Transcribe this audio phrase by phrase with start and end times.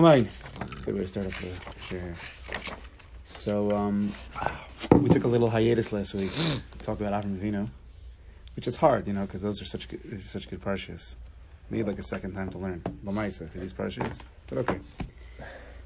[0.00, 0.28] Mine.
[0.84, 2.14] Good way to start off the here.
[3.24, 4.12] So, um,
[4.92, 7.68] we took a little hiatus last week to talk about Avram Avinu,
[8.54, 11.16] which is hard, you know, because those are such good, such good parshas.
[11.70, 14.78] Need like a second time to learn Lamaisa for these parshas, but okay.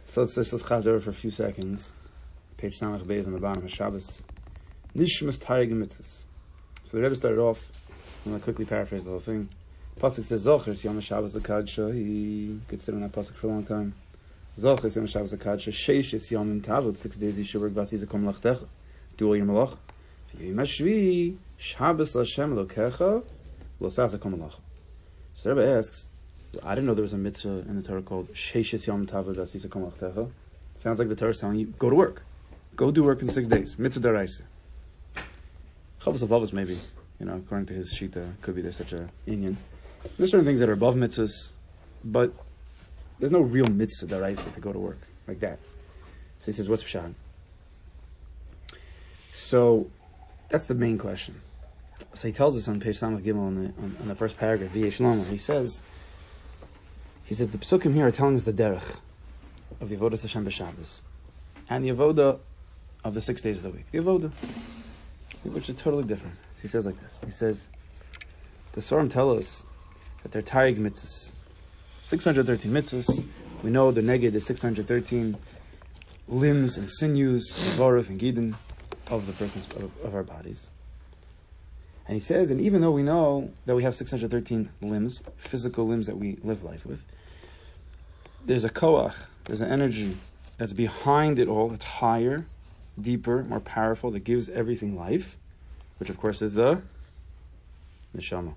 [0.05, 1.95] So let's let's just chaz over for a few seconds.
[2.59, 4.23] Page Samach Beis on the bottom of Shabbos.
[4.95, 6.19] Nishmas Tarig Mitzvahs.
[6.85, 7.61] So the Rebbe started off.
[8.27, 9.49] I'm to quickly paraphrase the whole thing.
[10.01, 11.95] Pasuk says Zochers Yom Shabbos Lekadsha.
[11.95, 13.95] He could sit on that pasuk for a long time.
[14.59, 15.73] Zochers Yom Shabbos Lekadsha.
[15.73, 16.99] Sheish is Yom Tavot.
[16.99, 18.67] Six days you should work Vasi Zakom Lachtecha.
[19.17, 19.79] Do all your malach.
[20.39, 23.25] Yom Hashvi Shabbos Lashem Lokecha
[23.81, 24.57] Losas Zakom Malach.
[25.35, 26.07] So the Rebbe asks,
[26.63, 29.67] I didn't know there was a mitzvah in the Torah called Sheish Yom Tavot Vasi
[29.67, 30.31] Zakom Lachtecha.
[30.75, 32.23] Sounds like the Torah is telling you go to work,
[32.77, 33.79] go do work in six days.
[33.79, 34.43] Mitzvah deraisa.
[36.03, 36.77] Chovos Halevavos maybe,
[37.19, 39.57] you know, according to his shita, could be there's such a union.
[40.19, 41.53] There's certain things that are above mitzvahs,
[42.05, 42.35] but
[43.23, 45.61] there's no real mitzvah deraisa to go to work like that.
[46.41, 47.15] So he says, what's pshat?
[49.33, 49.89] So
[50.49, 51.41] that's the main question.
[52.15, 54.73] So he tells us on page Samach Gimel on the, on, on the first paragraph,
[54.73, 55.83] V'yesh Shlomo, he says,
[57.23, 58.97] he says, the psukim here are telling us the derech
[59.81, 61.03] of the Avodah Hashem b'Shabbos
[61.71, 62.41] and the Avodah
[63.05, 63.89] of the six days of the week.
[63.93, 64.33] The Avodah,
[65.45, 66.35] which are totally different.
[66.61, 67.21] He says like this.
[67.25, 67.67] He says,
[68.73, 69.63] the Sorim tell us
[70.25, 71.31] that they're Tarig mitzvahs.
[72.03, 73.25] 613 mitzvahs.
[73.63, 75.37] We know the neged is 613
[76.29, 78.55] limbs and sinews, Vorov and Gidin
[79.09, 80.69] of the persons of, of our bodies.
[82.07, 86.07] And he says, and even though we know that we have 613 limbs, physical limbs
[86.09, 87.01] that we live life with,
[88.45, 89.15] there's a koach,
[89.45, 90.17] there's an energy
[90.59, 92.45] that's behind it all, that's higher,
[93.01, 95.37] deeper, more powerful, that gives everything life,
[95.99, 96.83] which of course is the
[98.17, 98.55] neshama.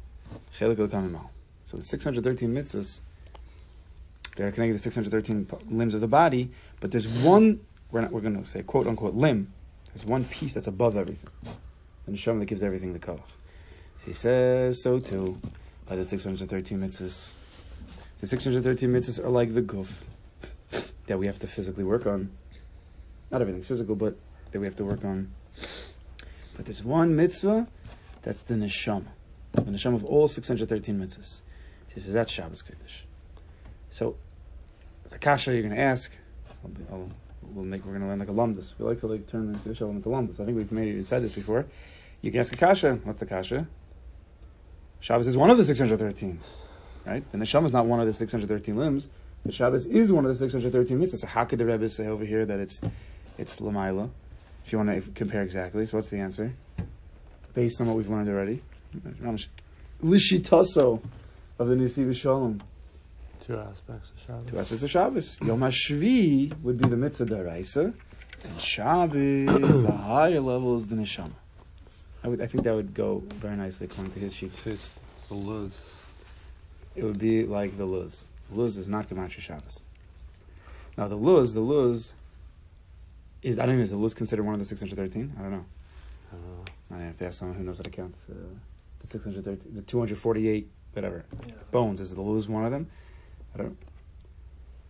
[1.66, 3.02] So the 613 mitzvahs,
[4.36, 8.42] they're connected to 613 limbs of the body, but there's one, we're, not, we're going
[8.42, 9.52] to say quote unquote limb,
[9.94, 11.30] there's one piece that's above everything.
[12.06, 13.18] The neshama that gives everything the koach.
[13.18, 15.40] So he says so too
[15.88, 17.32] by the 613 mitzvahs.
[18.20, 20.02] The 613 mitzvahs are like the guf
[21.08, 22.32] that we have to physically work on.
[23.32, 24.16] Not everything's physical, but
[24.52, 25.32] that we have to work on.
[26.56, 27.68] But there's one mitzvah
[28.22, 29.08] that's the neshama.
[29.54, 31.42] The neshama of all 613 mitzvahs.
[31.94, 33.02] He says that's Shabbos Kodesh.
[33.90, 34.18] So,
[35.06, 36.12] it's a kasha you're going to ask.
[36.64, 37.10] I'll, I'll,
[37.54, 38.74] we'll make, we're going to learn like a lumdus.
[38.78, 40.40] We like to like turn the Yiddish into lumdus.
[40.40, 41.66] I think we've made said this before.
[42.22, 42.96] You can ask a kasha.
[43.04, 43.68] What's the kasha?
[45.00, 46.40] Shabbos is one of the 613.
[47.06, 47.24] Right?
[47.32, 49.10] And the neshama is not one of the 613 limbs.
[49.46, 51.20] But Shabbos is one of the 613 mitzvahs.
[51.20, 52.82] So how could the Rebbe say over here that it's
[53.38, 54.10] it's Lamaila?
[54.66, 55.86] If you want to compare exactly.
[55.86, 56.52] So what's the answer?
[57.54, 58.64] Based on what we've learned already.
[60.02, 61.04] Lishitaso
[61.60, 62.64] of the Nesivos Shalom.
[63.46, 64.52] Two aspects of Shabbos.
[64.52, 65.38] Two aspects of Shabbos.
[65.42, 67.94] Yom HaShvi would be the mitzvah daraisa,
[68.44, 71.34] and Shabbos, the higher level, is the neshama.
[72.24, 74.56] I, would, I think that would go very nicely according to his sheet.
[74.56, 74.98] So it's
[75.28, 75.92] the luz.
[76.96, 78.26] It would be like the luz.
[78.52, 79.82] Luz is not Gematria Shabbos.
[80.98, 82.14] Now the luz, the luz
[83.44, 83.84] is I don't know.
[83.84, 85.36] Is the luz considered one of the six hundred thirteen?
[85.38, 85.66] I don't know.
[86.92, 88.34] I have to ask someone who knows how to count uh,
[89.00, 91.26] the six hundred thirteen, the two hundred forty-eight, whatever
[91.70, 92.00] bones.
[92.00, 92.90] Is the luz one of them?
[93.56, 93.78] I don't.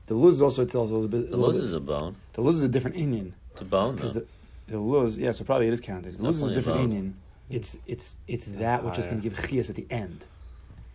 [0.08, 1.30] The luz also tells a little bit.
[1.30, 2.16] The a luz is a bone.
[2.34, 4.22] the luz is a different Indian It's a bone, because though.
[4.68, 6.18] the the luz, yeah, so probably it is counted.
[6.18, 6.84] The luz is a different bone.
[6.86, 7.18] Indian.
[7.50, 10.26] It's it's it's that which is going to give chias at the end.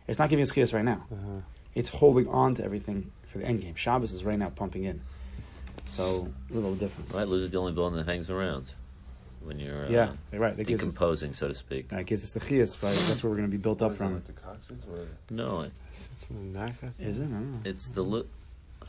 [0.09, 1.07] It's not giving us chias right now.
[1.13, 1.41] uh-huh.
[1.75, 3.77] It's holding on to everything for the end game.
[3.77, 5.01] Shabbos is right now pumping in,
[5.87, 7.13] so a little different.
[7.15, 8.73] Right, luz is the only bone that hangs around
[9.43, 10.57] when you're uh, Yeah, you're right.
[10.57, 11.89] That gives us, decomposing, so to speak.
[11.89, 12.83] that gives us the chias.
[12.83, 12.95] Right?
[13.09, 14.35] That's where we're going to be built up What is it, from.
[14.35, 14.87] The coccyx?
[14.87, 15.15] What is it?
[15.31, 16.95] No, It's the neck, I think.
[17.09, 17.25] Is it?
[17.25, 17.61] I don't know.
[17.71, 18.27] it's the lu-
[18.83, 18.85] I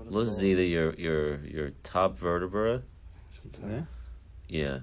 [0.00, 2.82] it's luz is either your your your top vertebra.
[3.28, 3.82] It's in the Yeah.
[4.48, 4.78] Yeah,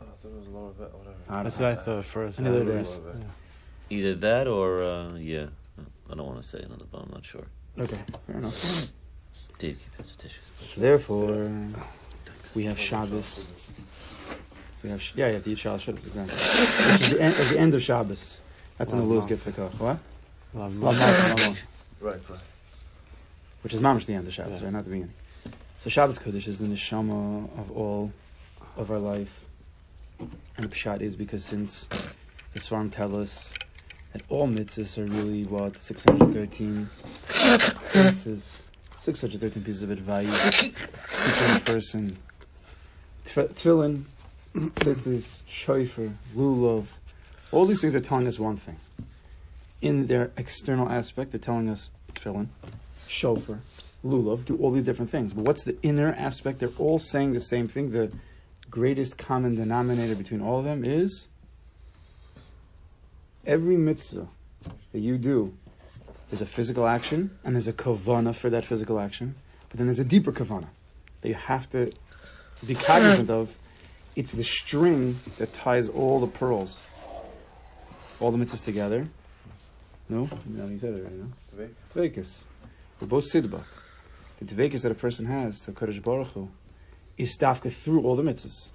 [0.00, 0.92] Oh, I thought it was lower back.
[0.94, 1.16] Whatever.
[1.28, 2.40] I That's what I thought first.
[2.40, 3.16] I neither I was- Lower
[3.90, 5.46] either that or uh, yeah.
[6.10, 7.04] I don't want to say another bone.
[7.08, 7.44] I'm not sure.
[7.78, 8.88] Okay, fair enough.
[9.58, 10.44] Dave, keep has tissues.
[10.64, 11.50] So therefore,
[12.54, 13.46] we have Shabbos.
[14.82, 16.34] We have sh- yeah, you have to eat Shabbos exactly.
[16.92, 18.40] Which is the end, at the end of Shabbos.
[18.78, 19.72] That's when the luz gets the koch.
[19.78, 19.98] What?
[20.52, 21.56] Well, I'm Well, not- Malach, Malach.
[22.00, 22.40] Right, right.
[23.62, 24.64] which is mamish the end of Shabbos, Yeah.
[24.66, 24.72] right?
[24.72, 25.12] Not the beginning.
[25.78, 28.10] So Shabbos Kodesh is the neshama of all
[28.76, 29.44] of our life,
[30.18, 31.86] and the pshat is because since
[32.54, 33.52] the Svarim tell us
[34.12, 36.88] that all mitzvahs are really what six hundred thirteen
[37.28, 38.60] mitzvahs,
[38.98, 40.64] six hundred thirteen pieces of advice
[41.56, 42.16] a person
[43.34, 44.04] tefillin,
[44.54, 46.86] tzitzis, shofar, lulav.
[47.52, 48.76] All these things are telling us one thing.
[49.80, 52.48] In their external aspect, they're telling us tefillin,
[53.08, 53.60] shofar,
[54.04, 55.32] lulav, do all these different things.
[55.32, 56.58] But what's the inner aspect?
[56.58, 57.92] They're all saying the same thing.
[57.92, 58.10] The
[58.70, 61.26] greatest common denominator between all of them is
[63.46, 64.28] every mitzvah
[64.92, 65.52] that you do,
[66.30, 69.34] there's a physical action and there's a kavana for that physical action,
[69.68, 70.68] but then there's a deeper kavana
[71.20, 71.92] that you have to
[72.66, 73.56] be cognizant of.
[74.16, 76.84] It's the string that ties all the pearls,
[78.18, 79.08] all the mitzvahs together.
[80.08, 81.12] No, no, you said it right.
[81.12, 82.42] No, Tvek?
[83.00, 83.62] We're both sidba.
[84.40, 86.48] The tvekas that a person has to Kodesh Baruch Hu
[87.16, 88.68] is stafka through all the mitzvahs.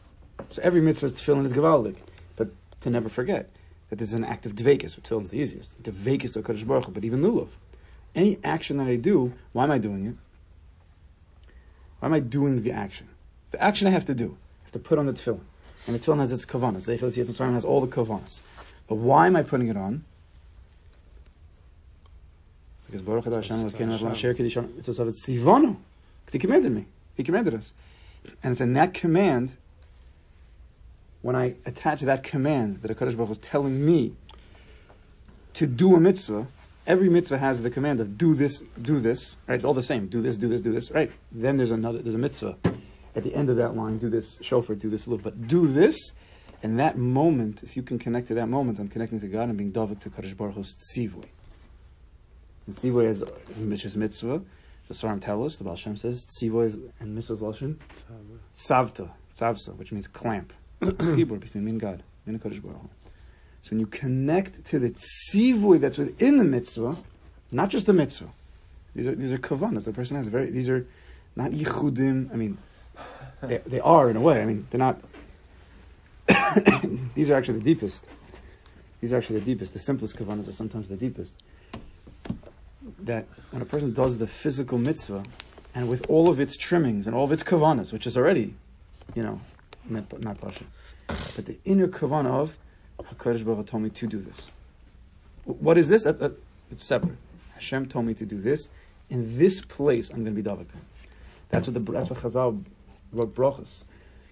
[0.50, 1.98] So every mitzvah is tefillin is gavaldik,
[2.36, 2.50] but
[2.82, 3.50] to never forget
[3.90, 5.00] that this is an act of dvekas.
[5.00, 5.84] Tefillin is the easiest.
[5.84, 7.50] Dvekas to Kodesh Baruch Hu, but even lulav.
[8.16, 10.16] Any action that I do, why am I doing it?
[12.00, 13.10] Why am I doing the action?
[13.56, 15.40] The action I have to do, I have to put on the tefillin,
[15.88, 16.90] and the tefillin has its kavanas.
[16.90, 18.42] Zeichel Yisrael has all the kavanas.
[18.90, 20.04] But why am I putting it on?
[22.86, 25.26] Because Baruch Hashem Elokeinu Adonai Asher Kedishon it's also it's.
[25.26, 26.86] Because He commanded me.
[27.16, 27.72] He commanded us.
[28.44, 29.56] And it's in that command,
[31.22, 34.18] when I attach that command that HaKadosh Baruch Hu is telling me
[35.54, 36.46] to do a mitzvah,
[36.86, 39.56] every mitzvah has the command of do this, do this, right?
[39.56, 40.08] It's all the same.
[40.08, 41.10] Do this, do this, do this, right?
[41.32, 42.58] Then there's another, there's a mitzvah.
[43.16, 45.68] At the end of that line, do this shofar, do this a little, but do
[45.68, 46.12] this,
[46.62, 49.58] and that moment, if you can connect to that moment, I'm connecting to God and
[49.58, 51.26] being davik to Kadosh Baruch Hu's tzivui.
[52.68, 54.42] And tzivui is, is mitzvah mitzvah.
[54.88, 57.78] The Svarim tell us, the Baal Shem says, tzivui is, and mitzvah's lashon,
[58.56, 60.54] tzavta, tzavsa, which means clamp.
[60.82, 62.90] Keyboard between me and God, me and Kadosh Baruch Hu.
[63.62, 66.98] So when you connect to the tzivui that's within the mitzvah,
[67.52, 68.30] not just the mitzvah,
[68.96, 69.86] these are these are kavanas.
[69.86, 70.50] The person has very.
[70.50, 70.86] These are
[71.36, 72.32] not yichudim.
[72.32, 72.58] I mean,
[73.44, 74.42] they, they are in a way.
[74.42, 75.02] I mean, they're not.
[77.16, 78.06] these are actually the deepest.
[79.02, 79.74] These are actually the deepest.
[79.74, 81.44] The simplest kavanas are sometimes the deepest.
[83.00, 85.24] That when a person does the physical mitzvah,
[85.76, 88.54] and with all of its trimmings and all of its kavanas, which is already,
[89.14, 89.40] you know,
[89.90, 92.58] not, not but the inner kavana of
[93.00, 94.50] Hakadosh Baruch told me to do this.
[95.44, 96.04] What is this?
[96.04, 96.32] That, that,
[96.72, 97.18] it's separate.
[97.54, 98.70] Hashem told me to do this.
[99.10, 100.68] In this place, I'm going to be davak.
[101.50, 102.64] That's what the that's what Chazal
[103.16, 103.84] wrote brachas.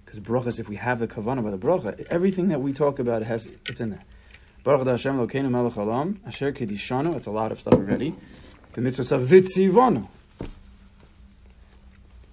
[0.06, 3.24] Because brachas, if we have the kavana by the bracha, everything that we talk about
[3.24, 4.04] has it's in there.
[4.64, 7.16] Baruch Hashem Elokeinu Melech Olam Asher Kedishanu.
[7.16, 8.16] It's a lot of stuff already.
[8.74, 10.08] The mitzvah of Vitzivonu.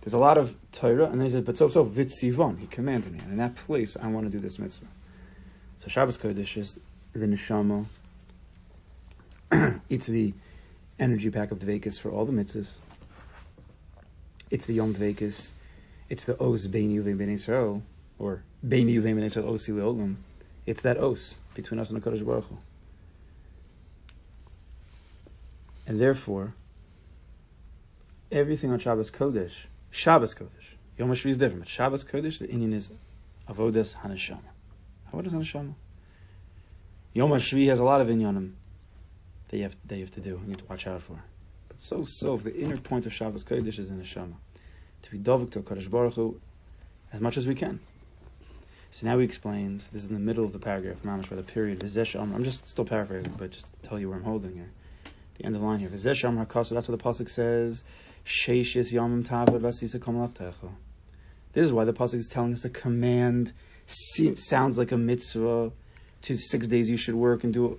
[0.01, 2.59] There's a lot of Torah, and then he said, but so so Vitzivon.
[2.59, 4.87] He commanded me, and in that place, I want to do this mitzvah.
[5.79, 6.79] So Shabbos Kodesh is
[7.13, 7.87] the neshama.
[9.89, 10.33] it's the
[10.99, 12.77] energy pack of Dvekas for all the mitzvahs.
[14.51, 15.51] It's the Yom Dvekas.
[16.11, 17.83] It's the Os Beini Uvein Ben Israel,
[18.19, 20.17] or Beini Uvein Ben Israel Osi Leolam.
[20.67, 22.59] It's that Os between us and the Kodesh Baruch Hu.
[25.87, 26.55] And therefore,
[28.31, 32.73] everything on Shabbos Kodesh, Shabbos Kodesh, Yom HaShvi is different, but Shabbos Kodesh, the Indian
[32.73, 32.91] is
[33.49, 34.41] Avodas Hanashama.
[35.13, 35.75] Avodas Hanashama.
[37.15, 38.53] Yom HaShvi has a lot of inyanim
[39.49, 40.31] that you have that you have to do.
[40.31, 41.23] You need to watch out for.
[41.69, 44.35] But so so, if the inner point of Shabbos Kodesh is in Neshama,
[45.03, 46.41] to be dovik to Kodesh Baruch Hu
[47.13, 47.81] as much as we can.
[48.93, 49.89] So now he explains.
[49.89, 51.83] This is in the middle of the paragraph, mamish, where the period.
[52.17, 54.71] I'm just still paraphrasing, but just to tell you where I'm holding here.
[55.39, 55.89] The end of the line here.
[55.89, 56.71] Vizesh Amr Hakasa.
[56.71, 57.85] That's what the pasuk says.
[58.27, 60.71] Sheishis Yamim Tavad Vasisa Kamalaktecha.
[61.53, 63.53] This is why the pasuk is telling us a command.
[64.19, 65.73] It sounds like a mitzvah.
[66.23, 67.79] To six days you should work and do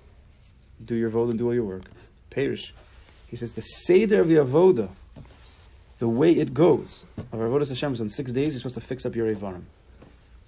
[0.84, 1.84] do your voda and do all your work.
[2.32, 2.74] Perish.
[3.28, 4.90] He says the seder of the avoda,
[6.01, 8.53] the way it goes of avodas Hashem is on six days.
[8.53, 9.65] You're supposed to fix up your evarim,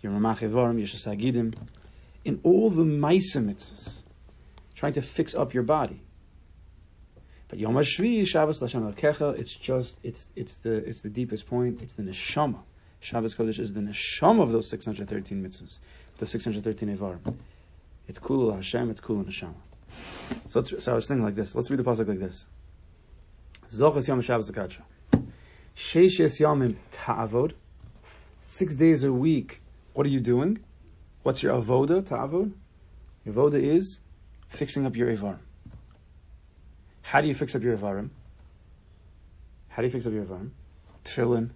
[0.01, 1.53] your ramach evarim, your shasagidim,
[2.25, 4.01] in all the ma'isa
[4.73, 6.01] trying to fix up your body.
[7.49, 11.83] But Yom HaShvi, Shabbos Lashem Kecha, it's just it's it's the it's the deepest point.
[11.83, 12.61] It's the neshama.
[12.99, 15.77] Shabbos Kodesh is the neshama of those 613 mitzvahs,
[16.17, 17.35] the 613 evarim.
[18.07, 18.89] It's kula Hashem.
[18.89, 19.53] It's kula neshama.
[20.47, 21.53] So, let's, so I was thinking like this.
[21.53, 22.47] Let's read the pasuk like this.
[23.71, 24.81] Zochas Yom Shabbos Akacha.
[25.75, 27.53] Yomim Ta'avod.
[28.41, 29.61] Six days a week.
[29.93, 30.59] What are you doing?
[31.23, 32.05] What's your avoda?
[32.05, 32.51] Ta'avod.
[33.25, 33.99] Your avoda is
[34.47, 35.39] fixing up your evarim.
[37.01, 38.09] How do you fix up your evarim?
[39.69, 40.51] How do you fix up your evarim?
[41.03, 41.49] Tefillin,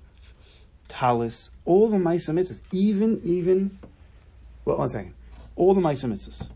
[0.88, 3.78] talis, all the ma'isa mitzvahs, even even.
[4.66, 5.14] Well, one second.
[5.56, 6.50] All the ma'isa mitzvahs.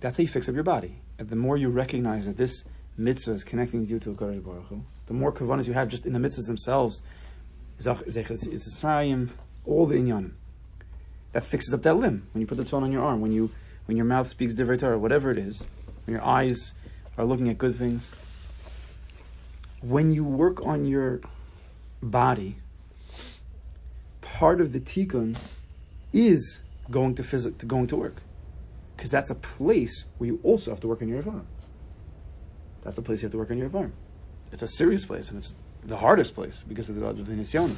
[0.00, 0.96] That's how you fix up your body.
[1.18, 2.64] And the more you recognize that this
[3.00, 6.06] mitzvah is connecting you to a Kodesh Baruch Hu, the more kavanas you have just
[6.06, 7.02] in the mitzvahs themselves,
[9.64, 10.32] all the inyanim.
[11.32, 12.26] That fixes up that limb.
[12.32, 13.50] When you put the tone on your arm, when you
[13.86, 15.66] when your mouth speaks divrei Torah, whatever it is,
[16.04, 16.74] when your eyes
[17.16, 18.14] are looking at good things,
[19.80, 21.20] when you work on your
[22.02, 22.56] body,
[24.20, 25.36] part of the tikkun
[26.12, 28.16] is going to physic to going to work,
[28.96, 31.48] because that's a place where you also have to work on your environment.
[32.82, 33.98] That's a place you have to work on your environment.
[34.52, 37.76] It's a serious place, and it's the hardest place because of the, of the.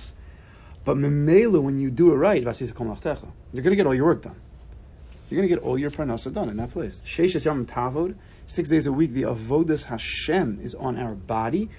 [0.85, 4.41] But memela, when you do it right, you're going to get all your work done.
[5.29, 7.01] You're going to get all your parnasa done in that place.
[7.07, 8.17] Sheishes yom tavod,
[8.47, 11.71] six days a week, the avodas Hashem is on our body,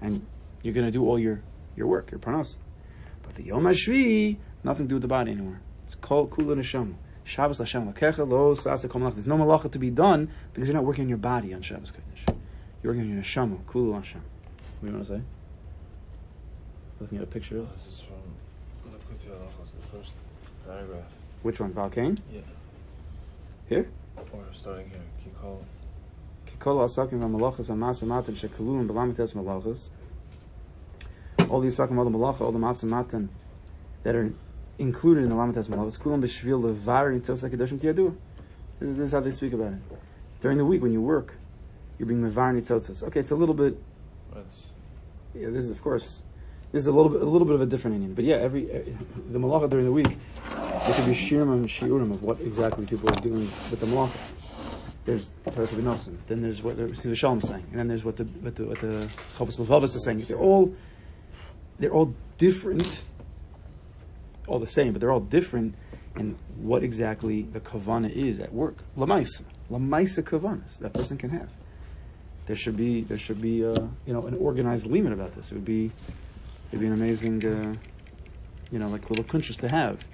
[0.00, 0.26] and
[0.62, 1.42] you're going to do all your,
[1.76, 2.56] your work, your parnasa.
[3.22, 5.60] But the yom hashvi, nothing to do with the body anymore.
[5.84, 6.94] It's called kula neshama.
[7.24, 9.10] Shabbos Hashem lakecha lo sasa kol.
[9.10, 11.90] There's no malacha to be done because you're not working on your body on Shabbos
[11.90, 12.36] Kodesh.
[12.82, 14.20] You're working on your neshama, kula Hashem.
[14.80, 15.22] What do you want to say?
[17.00, 20.12] Looking at a picture of This is from Lakuti the first
[20.66, 21.04] paragraph.
[21.42, 21.72] which one?
[21.72, 22.18] Balkain?
[22.30, 22.40] Yeah.
[23.68, 23.88] Here?
[24.16, 25.00] Or starting here.
[25.24, 25.58] Kikol.
[26.46, 29.88] Kikol asakim v'malachas amasa matan shekalum b'lamites malachas.
[31.48, 33.30] All the asakim, all the malacha, all the masa matan
[34.02, 34.32] that are
[34.78, 35.98] included in the lamites malachas.
[35.98, 38.14] Kulam b'shvil levar nitzos hakedoshim kiyadua.
[38.78, 39.78] This is this is how they speak about it.
[40.40, 41.36] During the week when you work,
[41.98, 43.02] you're being mevar nitzotzos.
[43.04, 43.76] Okay, it's a little bit.
[45.34, 46.22] Yeah, this is of course.
[46.72, 48.68] This is a little bit a little bit of a different Indian, but yeah, every
[48.68, 48.82] uh,
[49.30, 53.08] the malacha during the week there could be shirim and shiurim of what exactly people
[53.10, 54.10] are doing with the malacha.
[55.04, 58.16] There's Torah B'Nosim, then there's what the Nesivos Shalom is saying, and then there's what
[58.16, 60.20] the what the what the Chavos Levavos is saying.
[60.20, 60.74] They're all
[61.78, 63.04] they're all different,
[64.46, 65.74] all the same, but they're all different
[66.16, 68.76] in what exactly the kavana is at work.
[68.96, 71.50] Lamaisa, lamaisa kavanas that person can have.
[72.46, 73.74] There should be there should be uh,
[74.06, 75.50] you know an organized limit about this.
[75.50, 75.90] It would be
[76.68, 77.74] it'd be an amazing uh,
[78.70, 80.06] you know like little kunshas to have,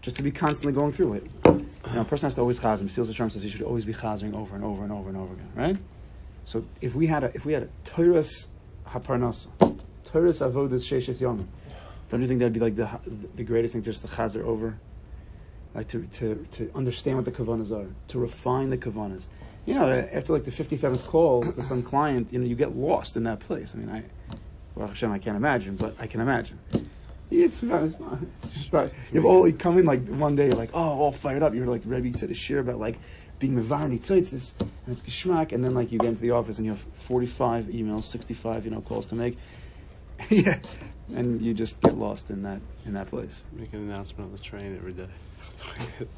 [0.00, 1.26] just to be constantly going through it.
[1.44, 2.90] You know, a person has to always chazim.
[2.90, 5.34] Seals Hashem says he should always be chazing over and over and over and over
[5.34, 5.76] again, right?
[6.44, 8.48] So if we had a if we had a Torah's
[8.86, 9.48] haparnasa,
[10.04, 11.46] Torah's avodas sheishes yomim,
[12.12, 12.88] don't you think that'd be like the
[13.34, 14.78] the greatest thing, just the chazer over,
[15.74, 19.30] like to to to understand what the kavanas are, to refine the kavanas.
[19.64, 22.76] You know, after like the fifty seventh call with some client, you know, you get
[22.76, 23.72] lost in that place.
[23.74, 24.04] I mean, I,
[24.74, 26.58] well, Hashem, I can't imagine, but I can imagine.
[27.30, 28.90] It's, it's not.
[29.10, 31.54] You've all come in like one day, like, oh, all fired up.
[31.54, 32.98] You're like, Rebbe said a shir about like
[33.38, 36.66] being mevar nitzotzis and it's geschmack, and then like you get into the office and
[36.66, 39.38] you have 45 emails, 65, you know, calls to make.
[40.28, 40.58] yeah,
[41.14, 43.42] and you just get lost in that in that place.
[43.52, 45.08] Make an announcement on the train every day.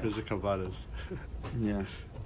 [0.00, 0.84] Here's the kavadas.
[1.60, 1.84] Yeah.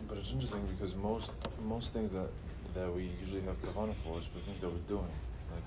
[0.09, 1.33] But it's interesting because most
[1.65, 2.29] most things that
[2.75, 5.11] that we usually have kavana for is for things that we're doing.
[5.51, 5.65] Like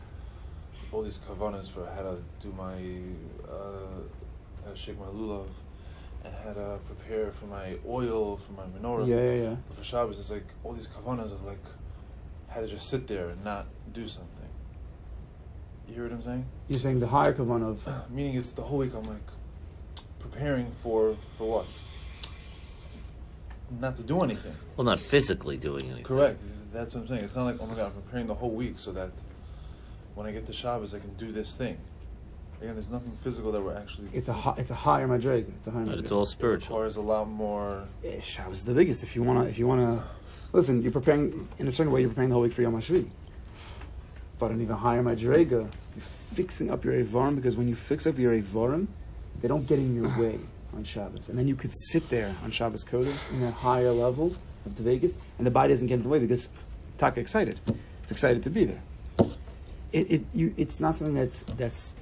[0.91, 2.75] all these kavanas for how to do my
[3.51, 3.99] uh,
[4.63, 5.47] how to shake my lulav
[6.23, 9.07] and how to prepare for my oil for my menorah.
[9.07, 9.55] Yeah, yeah, yeah.
[9.67, 11.63] But for Shabbos, it's like all these kavanas of like
[12.47, 14.49] how to just sit there and not do something.
[15.89, 16.45] You hear what I'm saying?
[16.67, 19.21] You're saying the higher kavan of Meaning it's the whole week I'm like
[20.19, 21.65] preparing for for what?
[23.79, 24.53] Not to do anything.
[24.77, 26.03] Well, not physically doing anything.
[26.03, 26.39] Correct.
[26.71, 27.23] That's what I'm saying.
[27.23, 29.09] It's not like oh my god, I'm preparing the whole week so that
[30.15, 31.77] when I get to Shabbos I can do this thing.
[32.61, 34.09] Again, there's nothing physical that we're actually.
[34.13, 35.47] it's a hi- it's a higher madrega.
[35.55, 35.85] It's a higher.
[35.85, 36.15] But it's madrega.
[36.15, 36.75] all It spiritual.
[36.75, 37.85] requires a lot more.
[38.03, 39.01] Yeah, Shabbos is the biggest.
[39.01, 40.03] If you wanna, if you wanna,
[40.51, 42.01] listen, you're preparing in a certain way.
[42.01, 43.07] You're preparing the whole week for Yom Hashvi.
[44.39, 48.17] But an even higher madrega, you're fixing up your evarim because when you fix up
[48.17, 48.87] your evarim,
[49.41, 50.39] they don't get in your way
[50.75, 54.35] on Shabbos, and then you could sit there on Shabbos Kodesh in that higher level
[54.65, 56.49] of the Vegas, and the body doesn't get in the way because
[56.97, 57.59] Taka excited.
[58.03, 58.81] It's excited to be there.
[59.91, 61.93] It, it you, it's not something that's that's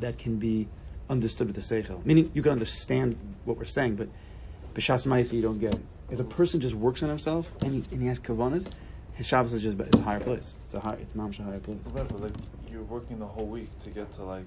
[0.00, 0.68] that can be
[1.10, 2.04] understood with the seichel.
[2.04, 4.08] Meaning, you can understand what we're saying, but
[4.74, 5.82] b'shas ma'isa you don't get it.
[6.10, 8.70] If a person just works on himself and he, and he has kavanas,
[9.18, 10.54] his Shabbos is just it's a higher place.
[10.64, 11.78] It's a high, it's a higher place.
[11.86, 12.32] Right, but like
[12.70, 14.46] you're working the whole week to get to like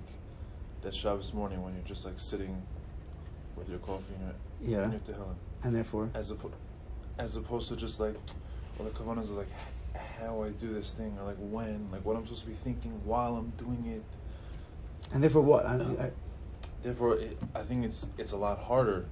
[0.82, 2.56] that Shabbos morning when you're just like sitting
[3.58, 4.84] with your coffee and your, Yeah.
[4.86, 5.36] and your tehillim.
[5.66, 6.54] And therefore, as oppo-
[7.20, 8.16] as opposed to just like
[8.80, 9.50] well the kavanas are like
[10.22, 12.92] how I do this thing or like when like what I'm supposed to be thinking
[13.04, 14.04] while I'm doing it.
[15.14, 15.66] and therefore what?
[15.66, 16.12] I, I,
[16.82, 19.06] Therefore, it, I think it's it's a lot harder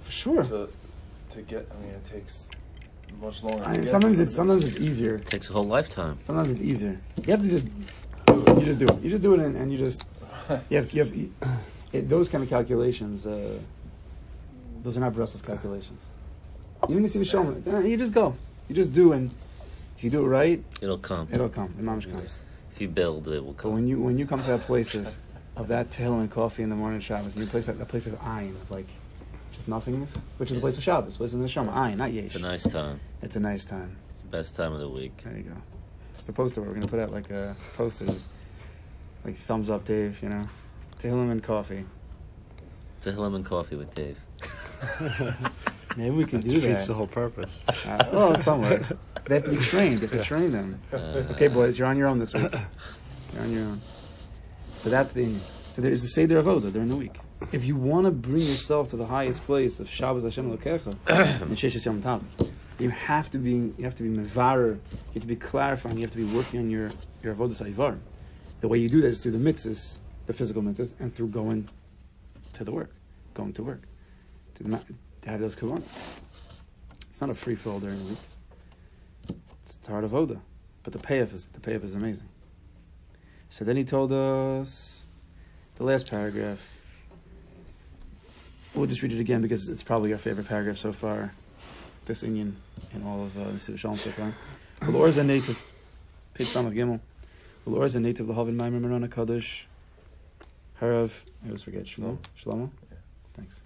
[0.00, 0.44] for sure.
[0.44, 0.68] to
[1.30, 1.68] to get.
[1.70, 2.48] I mean, it takes
[3.20, 3.64] much longer.
[3.64, 5.16] I, get sometimes it's sometimes it's easier.
[5.16, 6.18] It takes a whole lifetime.
[6.26, 7.00] Sometimes it's easier.
[7.24, 7.66] You have to just
[8.28, 9.00] you just do it.
[9.02, 10.06] You just do it, and, and you just
[10.70, 11.14] you have you have
[11.92, 13.26] it, those kind of calculations.
[13.26, 13.58] Uh,
[14.82, 16.04] those are not breath calculations.
[16.88, 17.42] You didn't see the show.
[17.82, 18.36] You just go.
[18.68, 19.32] You just do, and
[19.96, 21.28] if you do it right, It'll come.
[21.32, 21.74] it'll come.
[21.76, 22.42] The mamish comes.
[22.74, 23.72] If you build, it will But come.
[23.72, 25.16] when you when you come to that place of
[25.56, 28.06] of that tail and coffee in the morning Shabbos, I mean, place that, that place
[28.06, 28.86] of ayin of like
[29.56, 32.26] just nothingness, which is the place of Shabbos, place of the Neshama, ayin, not yesh.
[32.26, 33.00] It's a nice time.
[33.22, 33.96] It's a nice time.
[34.10, 35.16] It's the Best time of the week.
[35.24, 35.56] There you go.
[36.14, 36.60] It's the poster.
[36.62, 38.28] We're gonna put out like uh, posters,
[39.24, 40.22] like thumbs up, Dave.
[40.22, 40.46] You know,
[40.98, 41.84] Tehillim and coffee.
[43.02, 44.18] Tehillim and coffee with Dave.
[45.96, 46.88] Maybe we can do Defeats that.
[46.88, 47.64] the whole purpose.
[47.68, 48.82] Uh, well, it's somewhat.
[49.24, 49.98] They have to be trained.
[50.00, 50.80] They have to train them.
[50.92, 52.52] Uh, Okay, boys, you're on your own this week.
[53.32, 53.80] You're on your own.
[54.74, 55.42] So that's the Indian.
[55.68, 57.18] So there's the Seder Avoda during the week.
[57.52, 60.86] If you want to bring yourself to the highest place of Shabbos Hashem Elokecha,
[61.42, 62.22] and Sheshes Yom Tov,
[62.78, 66.02] you have to be you have to be mevarer, you have to be clarifying, you
[66.02, 66.90] have to be working on your
[67.22, 67.98] your avodah saivar.
[68.60, 71.68] The way you do that is through the mitzvahs, the physical mitzvahs, and through going
[72.54, 72.90] to the work,
[73.34, 73.82] going to work,
[74.54, 74.84] to, not,
[75.20, 75.98] to have those kavanas.
[77.10, 79.38] It's not a free for all during the week.
[79.64, 80.40] It's a heart of avodah,
[80.82, 82.28] but the payoff is the payoff is amazing.
[83.50, 85.04] So then he told us
[85.76, 86.75] the last paragraph.
[88.76, 91.32] We'll just read it again because it's probably our favorite paragraph so far.
[92.04, 92.52] This Inyan
[92.92, 94.34] in all of uh, the Siddur Shalom so far.
[94.80, 95.58] The Lord is a native.
[96.34, 97.00] Page Sam of Gimel.
[97.64, 98.26] The Lord is a native.
[98.26, 99.62] Lahavin Maimer Marana Kadosh.
[100.78, 101.10] Harav.
[101.42, 101.86] I always forget.
[101.86, 102.18] Shlomo.
[102.44, 102.68] Shlomo.
[103.34, 103.62] Thanks.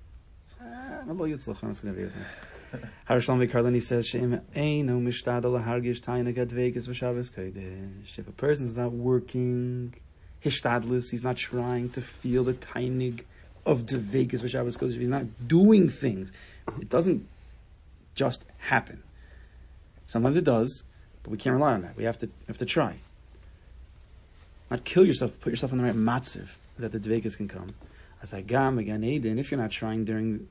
[0.61, 2.25] It's going to be with him.
[3.07, 8.76] Har Shlomo Karliner says, "Sheim eino mishtadel lahargish tainig advegas v'shavas kodesh." If a person's
[8.76, 9.93] not working,
[10.45, 13.25] hishtadlis, he's not trying to feel the tainig
[13.67, 14.93] of dvegas v'shavas kodesh.
[14.93, 16.33] If he's not doing things,
[16.81, 17.26] it doesn't
[18.14, 19.02] just happen.
[20.07, 20.85] Sometimes it does,
[21.23, 21.97] but we can't rely on that.
[21.97, 22.97] We have to have to try.
[24.71, 25.38] Not kill yourself.
[25.40, 27.69] Put yourself in the right matziv that the dvegas can come.
[28.23, 29.38] As I gam again, Eden.
[29.38, 30.49] If you're not trying during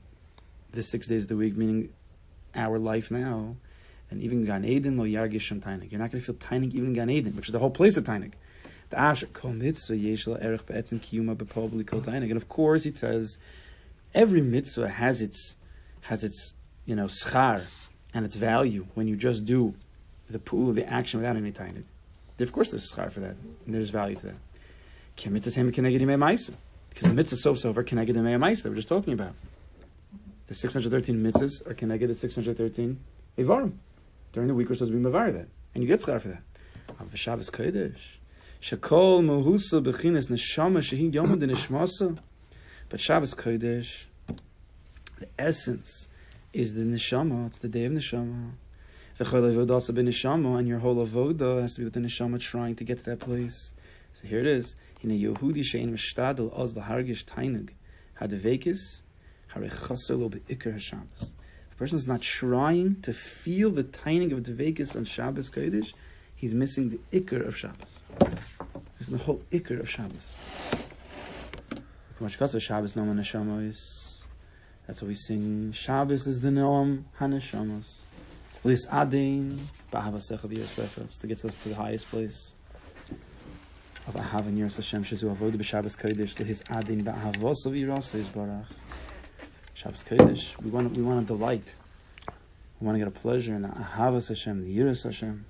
[0.72, 1.90] the six days of the week, meaning
[2.54, 3.56] our life now,
[4.10, 5.50] and even Gan Eden lo yargish.
[5.90, 8.04] You're not going to feel tainig even Gan Eden, which is the whole place of
[8.04, 8.32] tainig.
[8.90, 9.26] The.
[12.12, 13.38] And of course, it says
[14.14, 15.54] every mitzvah has its
[16.02, 16.54] has its
[16.84, 17.62] you know schar
[18.12, 19.74] and its value when you just do
[20.28, 21.84] the pool the action without any tainig.
[22.38, 23.36] Of course, there's schar for that,
[23.66, 24.36] and there's value to that.
[25.16, 25.42] Because
[27.02, 29.34] the mitzvah so so keneged imei ma'isa that we're just talking about.
[30.46, 32.98] The 613 mitzvahs are connected to 613
[33.38, 33.72] Evarim.
[34.32, 35.48] During the week, we're supposed to be Mavar that.
[35.74, 36.42] And you get schar for that.
[37.14, 38.19] Shabbos Kodesh.
[38.62, 42.18] Shekol Mohusa Bechinas Neshama Shehi Yom Nishmasa.
[42.88, 44.04] But Shabbos Kodesh,
[45.18, 46.08] the essence
[46.52, 47.46] is the Neshama.
[47.46, 48.50] It's the day of Neshama.
[49.18, 52.76] V'chol Avodah ben Neshama, and your whole Avodah has to be with the Neshama trying
[52.76, 53.72] to get to that place.
[54.14, 54.74] So here it is.
[55.02, 57.70] In a Yehudi Shein Mishtadel Oz Lahargish Tainig
[58.20, 59.00] Hadevekis
[59.56, 59.62] if
[61.72, 65.92] a person is not trying to feel the taining of Dvekis on Shabbos Kodesh,
[66.36, 68.00] he's missing the Iker of Shabbos.
[69.00, 70.36] Missing the whole Iker of Shabbos.
[72.28, 74.24] Shabbos Noam Neshamos.
[74.86, 75.72] That's what we sing.
[75.72, 78.02] Shabbos is the Noam Haneshamos.
[78.62, 79.58] Lis Adin
[79.90, 80.98] Ba'avasecha B'Yosef.
[80.98, 82.54] It's to get us to the highest place
[84.06, 86.38] of Ahav and Yiras Hashem Shazu Avodah B'Shabbos Kodesh.
[86.38, 88.66] Lis Adin Ba'avos of Yirasa Yisbarach.
[89.72, 91.74] Shabbos Kodesh, we want we want to delight.
[92.78, 95.46] We want to get a pleasure in the Ahavas Hashem, the Yiras Hashem.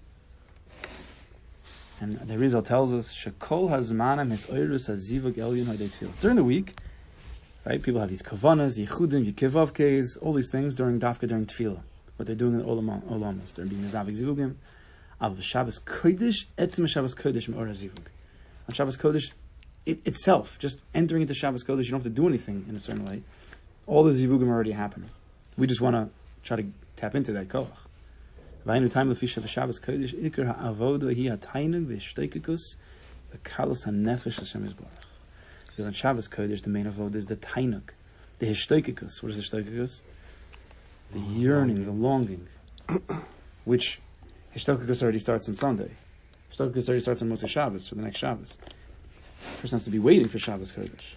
[2.01, 6.75] And the Rizal tells us, Shekol Hazmanam His Oirus Hazivak Elyon Haydei During the week,
[7.65, 11.81] right, people have these kavanas, yichudim, yikivavkes, all these things during dafka, during tefillah.
[12.17, 13.55] What they're doing in the olam, olamos.
[13.55, 14.55] They're being mizavik zivugim.
[15.21, 18.07] Av Shabbos Kodesh, etzim Shabbos Kodesh me'or hazivug.
[18.67, 19.33] On Shabbos Kodesh,
[19.85, 22.81] it, itself, just entering into Shabbos Kodesh, you don't have to do anything in a
[22.81, 23.23] certain way
[23.91, 25.11] all the zivugim already happened.
[25.59, 26.09] We just want to
[26.45, 27.67] try to tap into that koach.
[28.67, 32.77] Vaynu time lefisha v'Shabbos kodesh ikar ha'avoda hi ha'tainug v'shteikekus
[33.33, 35.05] v'kalos ha'nefesh Hashem yisborach.
[35.69, 37.91] Because on Shabbos kodesh the main avoda is the tainug,
[38.39, 39.23] the hishtoikekus.
[39.23, 40.03] What is the hishtoikekus?
[41.13, 42.49] The yearning, the longing,
[43.65, 44.01] which
[44.55, 45.91] hishtoikekus already starts on Sunday.
[46.53, 48.59] Hishtoikekus already starts on Moshe Shabbos for the next Shabbos.
[48.59, 51.15] The person has to be waiting for Shabbos kodesh,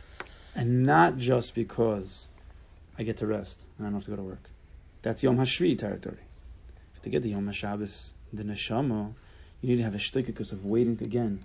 [0.56, 2.30] and not just because
[2.98, 4.50] I get to rest and I don't have to go to work.
[5.02, 6.20] That's Yom Hashvi territory.
[7.04, 9.14] To get to Yom HaShabbos, the Neshama,
[9.62, 11.40] you need to have a shtikikus of waiting again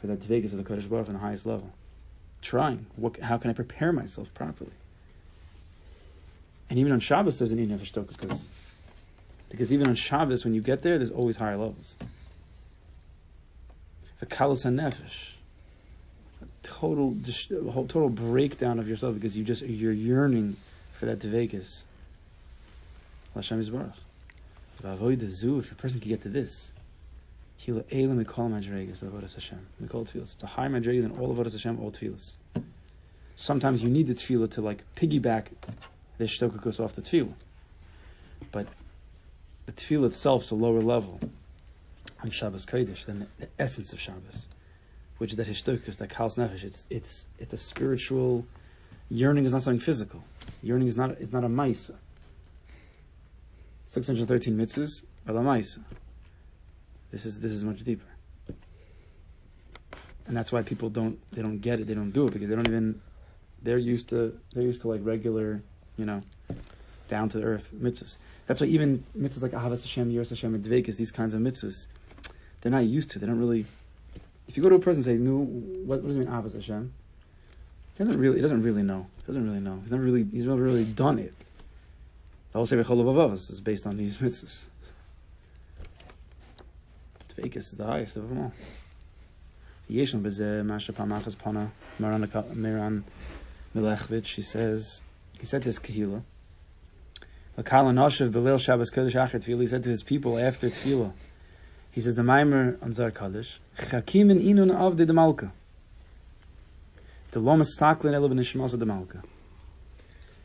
[0.00, 1.70] for that Dvegas of the Kodesh Baruch on the highest level.
[2.42, 2.86] Trying.
[2.96, 4.72] What, how can I prepare myself properly?
[6.68, 8.38] And even on Shabbos, there's a need to have a.
[9.48, 11.96] Because even on Shabbos, when you get there, there's always higher levels.
[14.20, 15.34] The kalos hanefesh
[16.64, 17.16] total
[17.52, 20.56] a whole total breakdown of yourself because you just you're yearning
[20.94, 21.82] for that Dvekas.
[23.34, 23.92] Hashem is Baruch.
[25.28, 26.70] Zoo, if a person can get to this,
[27.56, 29.66] he will elam mikol madregas of avodas Hashem.
[29.80, 32.36] It's a higher madrega than all of avodas Hashem, all tefillas.
[33.36, 35.46] Sometimes you need the tefillah to like piggyback
[36.18, 37.32] the shtokakus off the tefillah,
[38.52, 38.66] but
[39.66, 41.18] the tefillah itself is a lower level.
[42.24, 44.48] on Shabbos Kodesh than the, the essence of Shabbos,
[45.18, 46.64] which is that hishtukus, that kals nefesh.
[46.64, 48.46] It's it's it's a spiritual
[49.10, 49.44] yearning.
[49.44, 50.24] Is not something physical.
[50.62, 51.94] Yearning is not it's not a ma'isa.
[53.86, 55.84] Six hundred thirteen mitzvahs are.
[57.10, 58.08] This is this is much deeper,
[60.26, 61.86] and that's why people don't they don't get it.
[61.86, 63.00] They don't do it because they don't even
[63.62, 65.62] they're used to they're used to like regular,
[65.96, 66.22] you know,
[67.08, 68.16] down to earth mitzvahs.
[68.46, 71.86] That's why even mitzvahs like Ahavas Hashem, Yiras Hashem, and Dvekas, these kinds of mitzvahs,
[72.60, 73.18] they're not used to.
[73.18, 73.64] They don't really.
[74.48, 76.54] If you go to a person and say, "No, what, what does it mean Ahavas
[76.54, 76.92] Hashem?"
[77.96, 78.36] He doesn't really.
[78.36, 79.06] He doesn't really know.
[79.18, 79.78] He doesn't really know.
[79.82, 80.24] He's never really.
[80.24, 81.32] He's never really done it.
[82.54, 84.62] The whole Sefer Cholov is based on these mitzvahs.
[87.30, 88.52] Dvekas is the highest of them all.
[89.90, 93.02] Yeshon b'zeh masha pamachas pana Miran
[93.74, 94.36] Milechvich.
[94.36, 95.02] He says
[95.36, 96.22] he said to his kahila.
[97.58, 99.62] Akal Noshev Belil Shabbos Kodesh Acher Tefillah.
[99.62, 101.12] He said to his people after Tefillah.
[101.90, 103.58] He says the Maimer on Zar Kodesh.
[103.78, 105.52] Chakim in Inun of the Malka.
[107.32, 109.24] The Lomas Staklin Elav Nishmas of the Malka.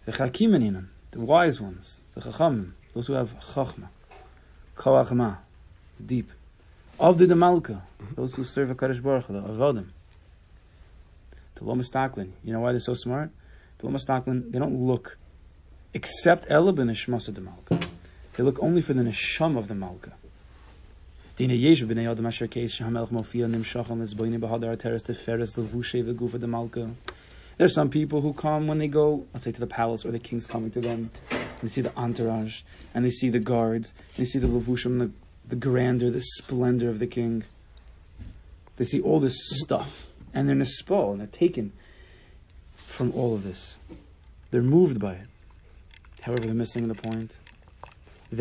[0.05, 3.89] The Chakim in Inun, the wise ones, the Chachamim, those who have Chachma,
[4.75, 5.37] Koachma,
[6.03, 6.31] deep.
[6.99, 7.83] Of the Malka,
[8.15, 9.87] those who serve a Kodesh Baruch Hu, the Avodim.
[11.55, 12.31] The Lomas Staklin.
[12.43, 13.31] You know why they're so smart?
[13.77, 15.17] The Lomas Staklin, they don't look
[15.93, 17.79] except Ela b'nishmas of the Malka.
[18.33, 20.13] They look only for the nesham of the Malka.
[21.37, 21.45] The.
[27.59, 30.19] There's some people who come when they go, let's say to the palace, or the
[30.19, 32.61] king's coming to them, and they see the entourage,
[32.93, 35.11] and they see the guards, and they see the levushim, the,
[35.45, 37.43] the grandeur, the splendor of the king.
[38.77, 41.73] They see all this stuff, and they're nispal, and they're taken
[42.75, 43.75] from all of this.
[44.51, 45.27] They're moved by it.
[46.21, 47.39] However, they're missing the point.
[48.29, 48.37] But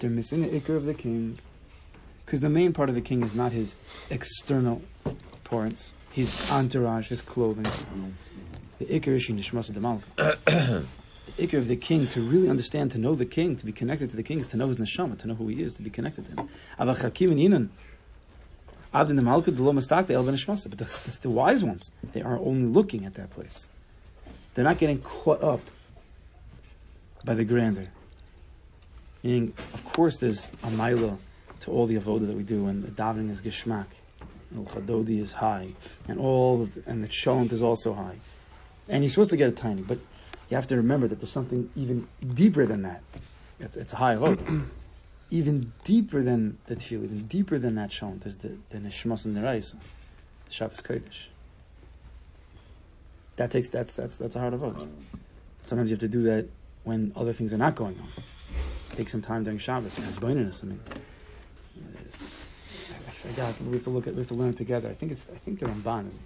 [0.00, 1.38] they're missing the ikr of the king.
[2.24, 3.76] Because the main part of the king is not his
[4.10, 4.82] external
[5.52, 7.66] appearance, his entourage, his clothing.
[8.78, 9.80] The ikr is nishmas the
[10.16, 10.86] The
[11.38, 14.16] ikr of the king, to really understand, to know the king, to be connected to
[14.16, 16.24] the king, is to know his neshama, to know who he is, to be connected
[16.26, 16.48] to him.
[16.78, 17.04] But the,
[20.74, 23.68] the, the wise ones, they are only looking at that place.
[24.54, 25.60] They're not getting caught up
[27.24, 27.88] by the grandeur.
[29.22, 31.16] Meaning, of course, there's a mila
[31.60, 33.86] to all the avoda that we do, and the davening is geshmak,
[34.54, 35.68] and chadodi is high,
[36.08, 38.16] and all the, and the cholent is also high,
[38.88, 39.98] and you're supposed to get a tiny, but
[40.48, 43.02] you have to remember that there's something even deeper than that.
[43.58, 44.68] It's, it's a high avoda.
[45.32, 49.34] even deeper than the tefillah, even deeper than that cholent is the, the neshmas and
[49.34, 49.76] the the
[50.50, 51.26] Shabbos Kodesh.
[53.36, 54.86] That takes that's that's that's a hard vote.
[55.62, 56.46] Sometimes you have to do that
[56.84, 58.08] when other things are not going on.
[58.94, 60.62] Take some time during Shabbos and Hasboinus.
[60.62, 60.80] I mean,
[63.22, 63.60] forgot.
[63.62, 64.14] We have to look at.
[64.14, 64.88] We have to learn together.
[64.88, 65.26] I think it's.
[65.32, 66.18] I think the Ramban is.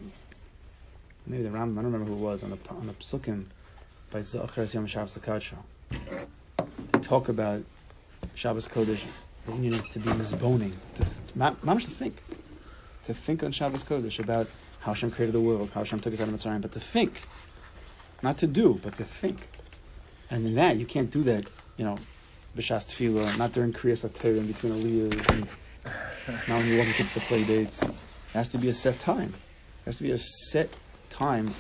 [1.27, 1.79] Maybe the Rambam.
[1.79, 3.45] I don't remember who it was on the on the Psukim
[4.11, 5.57] by Zachar Yom Shabbos Lakadsha.
[6.93, 7.63] They talk about
[8.35, 9.05] Shabbos Kodesh.
[9.45, 12.17] The union is to be mizboning, to, to, to think,
[13.05, 14.49] to think on Shabbos Kodesh about
[14.81, 17.23] how Hashem created the world, how Hashem took us out of Mitzrayim, but to think,
[18.23, 19.49] not to do, but to think.
[20.31, 21.45] And in that, you can't do that,
[21.77, 21.97] you know,
[22.57, 25.47] b'shas tefillah, not during kriyas atayr in between aliyahs, and
[26.47, 27.83] not when you against the play dates.
[27.83, 27.95] It
[28.35, 29.35] has to be a set time.
[29.83, 30.71] It has to be a set
[31.11, 31.55] time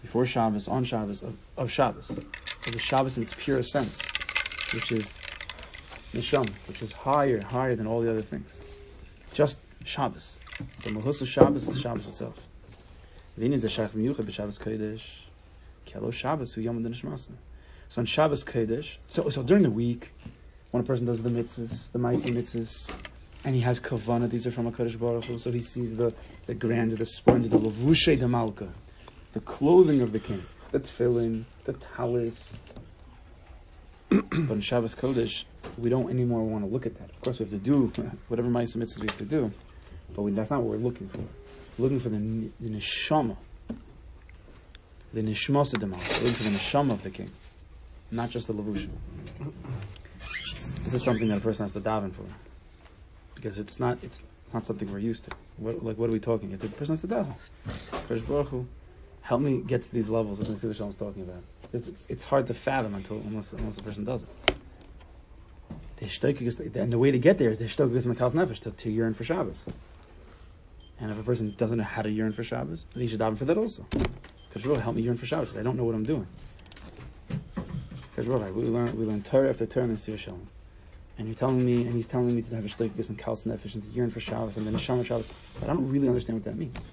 [0.00, 2.10] before Shabbos, on Shabbos, of, of Shabbos,
[2.66, 4.10] of the Shabbos in its purest sense,
[4.72, 5.20] which is
[6.14, 8.62] nisham, which is higher, higher than all the other things.
[9.32, 10.38] Just Shabbos.
[10.82, 12.46] The Mahus of Shabbos is Shabbos itself.
[17.88, 20.10] So on Shabbos Kodesh, so, so during the week,
[20.70, 22.90] when a person does the mitzvahs, the Maisi mitzvahs,
[23.44, 26.14] and he has kavana, these are from a Kodesh Baruch Hu, so he sees the,
[26.46, 28.68] the grandeur, the splendor, the lavushe de malka,
[29.32, 32.58] the clothing of the king, the tefillin, the talis.
[34.08, 35.44] but in Shabbos Kodesh,
[35.78, 37.10] we don't anymore want to look at that.
[37.10, 37.86] Of course, we have to do
[38.28, 39.50] whatever Maisi mitzvahs we have to do.
[40.14, 41.20] But we, that's not what we're looking for.
[41.78, 42.18] We're looking for the,
[42.60, 43.36] the neshama,
[45.12, 45.80] the neshmasa.
[45.80, 47.30] We're looking for the neshama of the king,
[48.10, 48.90] not just the lavusha.
[50.18, 52.24] This is something that a person has to daven for,
[53.34, 55.30] because it's not it's not something we're used to.
[55.56, 56.56] What, like what are we talking?
[56.56, 57.34] The person has to daven.
[58.08, 58.66] Kodesh Baruch Hu,
[59.22, 61.42] help me get to these levels Nasi Hashem was talking about.
[61.62, 64.28] Because it's, it's hard to fathom until unless unless a person does it.
[65.96, 69.14] The and the way to get there is the shtokigus makals nefesh to, to yearn
[69.14, 69.66] for Shabbos.
[70.98, 73.36] And if a person doesn't know how to yearn for Shabbos, then he should daven
[73.36, 73.86] for that also.
[74.48, 76.26] Because really help me yearn for Shabbos because I don't know what I'm doing.
[78.10, 80.48] Because really, we learn we learn Torah after Torah and Shalom.
[81.18, 83.74] And you're telling me, and he's telling me to have a shleikus and kals nefesh
[83.74, 85.28] and to yearn for Shabbos and then neshama Shabbos,
[85.60, 86.88] but I don't really understand what that means.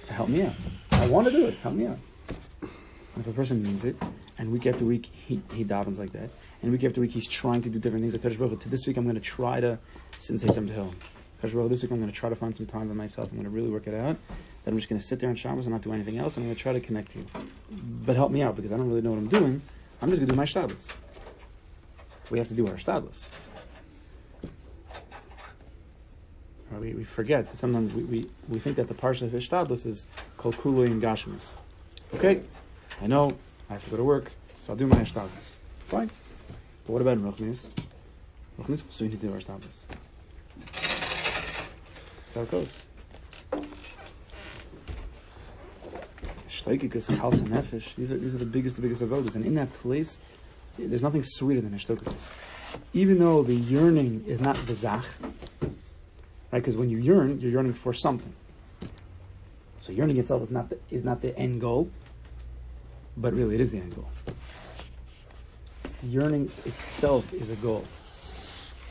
[0.00, 0.54] So help me out.
[0.92, 1.54] I want to do it.
[1.62, 1.98] Help me out.
[2.60, 3.96] And if a person means it,
[4.38, 6.28] and week after week he, he davens like that,
[6.62, 8.12] and week after week he's trying to do different things.
[8.12, 9.78] Like Kadosh to this week I'm going to try to
[10.18, 10.96] sit and say something to him.
[11.42, 13.30] Kadosh this week I'm going to try to find some time for myself.
[13.30, 14.16] I'm going to really work it out.
[14.64, 16.44] Then I'm just going to sit there on Shabbos and not do anything else, and
[16.44, 17.26] I'm going to try to connect to you.
[18.04, 19.62] But help me out because I don't really know what I'm doing.
[20.02, 20.92] I'm just going to do my Shabbos.
[22.30, 22.76] We have to do our.
[26.72, 29.86] Or we, we forget that sometimes we, we, we think that the parsha of Ishtadlis
[29.86, 31.52] is Kol Kuloi and Gashmis.
[32.14, 32.42] Okay,
[33.00, 33.36] I know
[33.70, 35.54] I have to go to work, so I'll do my Ishtadlis.
[35.86, 36.10] Fine.
[36.86, 37.68] But what about Ruchnis?
[38.60, 39.84] Ruchnis also need to do our Ishtadlis.
[40.72, 42.76] That's how it goes.
[47.96, 49.36] These are, these are the biggest, the biggest avodas.
[49.36, 50.18] And in that place,
[50.78, 52.32] there's nothing sweeter than Shtoikikus.
[52.92, 55.04] Even though the yearning is not the zach,
[56.50, 56.60] right?
[56.60, 58.34] Because when you yearn, you're yearning for something.
[59.80, 61.90] So yearning itself is not the, is not the end goal,
[63.16, 64.08] but really it is the end goal.
[66.02, 67.84] Yearning itself is a goal,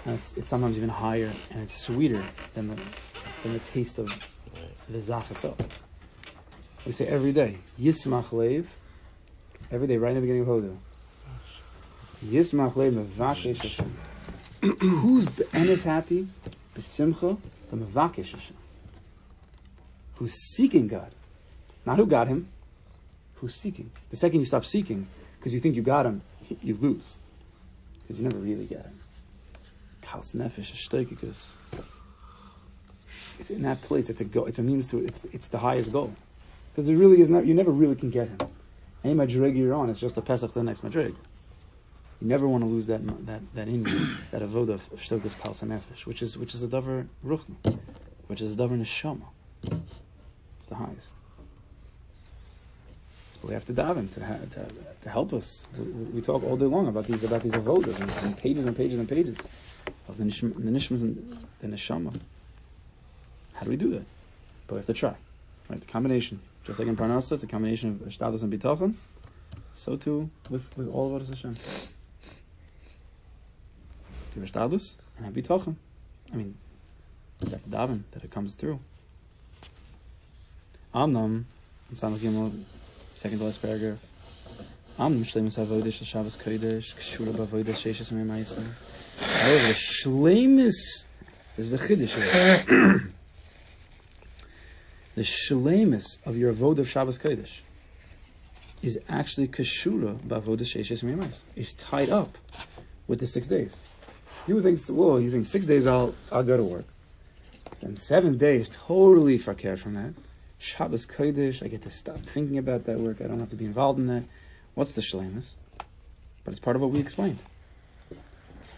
[0.06, 2.78] and it's, it's sometimes even higher and it's sweeter than the
[3.44, 4.08] than the taste of
[4.90, 5.58] the zach itself.
[6.86, 8.68] We say every day, Yismach Lev,
[9.72, 10.78] every day, right in the beginning of Hodu.
[12.24, 13.98] Yismach Lev Mevashesh Hashem.
[14.80, 16.28] Who's and is happy?
[16.76, 17.38] B'simcha
[17.72, 18.58] the Mevakesh Hashem.
[20.18, 21.12] Who's seeking God.
[21.86, 22.48] Not who got him,
[23.36, 23.92] who's seeking.
[24.10, 26.22] The second you stop seeking, because you think you got him,
[26.62, 27.18] you lose.
[28.02, 29.00] Because you never really get him.
[30.02, 31.54] Kals Nefesh Shtoikikus.
[33.40, 35.92] It's in that place, it's a go, it's a means to it's it's the highest
[35.92, 36.14] goal.
[36.72, 38.38] Because it really is not you never really can get him.
[39.04, 41.16] Any madrig you're on, it's just a Pesach to the next madrig.
[42.26, 44.00] You never want to lose that that that in you,
[44.32, 47.78] that avoda of shtokas kals nefesh, which is which is a davar ruchni,
[48.26, 49.28] which is a davar neshama.
[50.58, 51.14] It's the highest.
[53.30, 54.66] So we have to daven to, ha- to
[55.02, 55.66] to help us.
[55.78, 55.84] We,
[56.16, 58.98] we talk all day long about these about these avodas and, and pages and pages
[58.98, 59.38] and pages
[60.08, 62.12] of the nishma, the nishmas and the neshama.
[63.54, 64.06] How do we do that?
[64.66, 65.14] But we have to try.
[65.70, 66.42] Right, the combination.
[66.64, 68.96] Just like in Parnasa, it's a combination of Shtadus and Bitachon.
[69.76, 71.56] So too with, with all of Hashem.
[74.36, 75.76] Do Shtadus and have.
[76.32, 76.56] I mean,
[77.40, 78.80] to daven that it comes through.
[80.94, 81.46] Amnam,
[81.94, 82.64] Samach Gimel,
[83.14, 84.00] second to last paragraph.
[85.00, 85.58] Amnam Shlemus
[86.38, 88.64] Kodesh, Kshura Sheishes Meimaisa.
[89.20, 89.74] However,
[91.58, 93.12] is the Chiddush
[95.16, 97.62] the shlemus of your avodah of Shabbos Kodesh
[98.82, 101.40] is actually kashura b'avodah sheishes miyamais.
[101.56, 102.38] Is tied up
[103.08, 103.80] with the six days.
[104.48, 106.86] You would think, well, you think six days I'll I'll go to work,
[107.82, 110.14] and seven days totally fakir from that.
[110.58, 113.22] Shabbos Kodesh, I get to stop thinking about that work.
[113.22, 114.24] I don't have to be involved in that.
[114.74, 115.52] What's the shlemus?
[116.44, 117.40] But it's part of what we explained.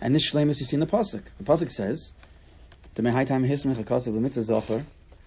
[0.01, 1.23] And this shlemus you see in the pasuk.
[1.37, 2.13] The pasuk says,
[2.95, 4.83] "The mehai time hismech akasav l'mitzvah zocher."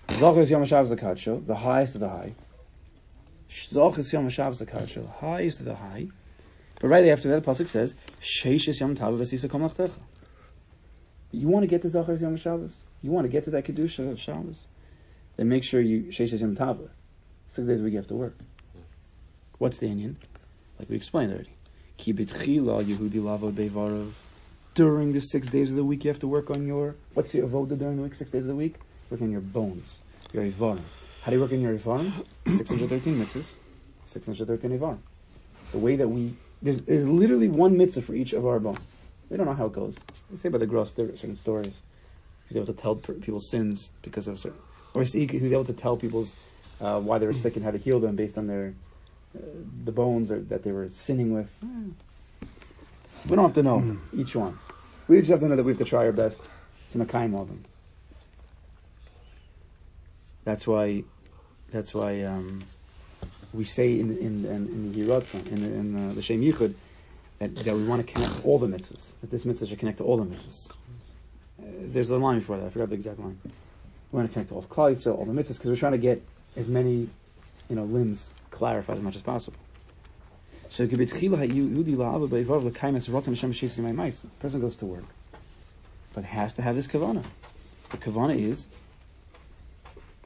[0.08, 2.34] Zocher is Yom HaShabbos Akadsho, the highest of the high.
[3.48, 6.08] Zocher is Yom HaShabbos Akadsho, the highest of the high.
[6.80, 9.92] But right after that, the pasuk says, "Sheish is Yom Tav v'sisa kom lachtecha."
[11.32, 12.78] You want to get to Zocher is Yom HaShabbos?
[13.02, 14.66] You want to get to that kedusha of Shabbos?
[15.36, 16.90] Then make sure you Sheish is Yom Tav.
[17.48, 18.36] Six days a week you have to work.
[19.58, 20.16] What's the Indian?
[20.78, 21.50] Like we explained already.
[21.96, 24.12] Ki b'tchila Yehudi lavo bevarov.
[24.74, 26.96] During the six days of the week, you have to work on your.
[27.14, 28.14] What's your avoda during the week?
[28.14, 28.76] Six days of the week.
[29.10, 30.00] Work on your bones,
[30.32, 30.80] your ivarim.
[31.22, 32.12] How do you work on your ivarim?
[32.46, 33.56] 613 mitzvahs,
[34.04, 34.98] 613 ivarim.
[35.72, 38.92] The way that we, there's, there's literally one mitzvah for each of our bones.
[39.30, 39.96] We don't know how it goes.
[40.30, 41.80] They say by the gross certain stories.
[42.48, 44.58] He's able to tell people's sins because of certain,
[44.92, 46.34] or he who's able to tell people's
[46.80, 48.74] uh, why they were sick and how to heal them based on their
[49.36, 49.42] uh,
[49.84, 51.48] the bones or, that they were sinning with.
[53.28, 54.58] We don't have to know each one.
[55.06, 56.42] We just have to know that we have to try our best
[56.90, 57.62] to Makayim all them.
[60.42, 61.04] That's why,
[61.70, 62.64] that's why um,
[63.52, 66.74] we say in in in, in the Yiratzah, in the, in the, the Shem Yichud,
[67.40, 69.12] that, that we want to connect to all the mitzvahs.
[69.20, 70.70] That this mitzvah should connect to all the mitzvahs.
[70.70, 72.66] Uh, there's a line before that.
[72.66, 73.38] I forgot the exact line.
[74.12, 75.92] We want to connect to all of Klal Yisrael, all the mitzvahs, because we're trying
[75.92, 76.22] to get
[76.56, 77.08] as many,
[77.68, 79.58] you know, limbs clarified as much as possible.
[80.68, 81.06] So it could be
[83.92, 84.26] mice.
[84.38, 85.04] Person goes to work,
[86.12, 87.24] but has to have this kavana.
[87.90, 88.68] The kavana is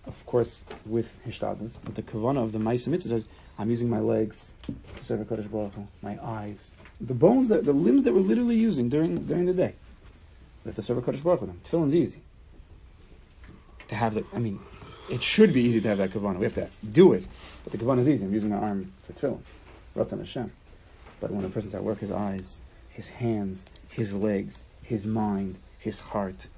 [0.06, 3.24] of course, with hishtadlis, but the kavana of the Maisa Mitzvah says,
[3.58, 4.52] I'm using my legs
[4.96, 8.56] to serve HaKadosh Baruch Hu, my eyes, the bones, that, the limbs that we're literally
[8.56, 9.74] using during, during the day.
[10.64, 11.60] We have to serve a Kodesh Baruch with them.
[11.62, 12.22] Tefillin's easy.
[13.88, 14.58] To have the, I mean,
[15.10, 16.38] it should be easy to have that kavanah.
[16.38, 17.24] We have to do it,
[17.62, 18.24] but the kavanah is easy.
[18.24, 19.40] I'm using my arm for tefillin.
[19.94, 20.50] Ratzon Hashem.
[21.20, 25.98] But when a person's at work, his eyes, his hands, his legs, his mind, his
[25.98, 26.48] heart.